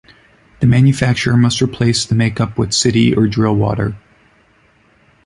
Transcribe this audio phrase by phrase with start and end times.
[0.61, 3.95] The manufacturer must replace the make-up with city or drill water.